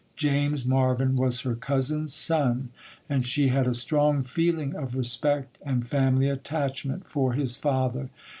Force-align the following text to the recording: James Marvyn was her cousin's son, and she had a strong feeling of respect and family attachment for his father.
James 0.15 0.65
Marvyn 0.65 1.15
was 1.15 1.41
her 1.41 1.53
cousin's 1.53 2.11
son, 2.11 2.69
and 3.07 3.23
she 3.23 3.49
had 3.49 3.67
a 3.67 3.73
strong 3.75 4.23
feeling 4.23 4.75
of 4.75 4.95
respect 4.95 5.59
and 5.63 5.87
family 5.87 6.27
attachment 6.27 7.07
for 7.07 7.33
his 7.33 7.55
father. 7.55 8.09